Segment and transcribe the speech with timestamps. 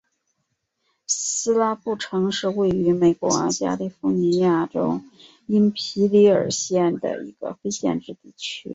[1.05, 4.99] 斯拉布城是位于美国加利福尼亚州
[5.45, 8.67] 因皮里尔县的一个非建制地区。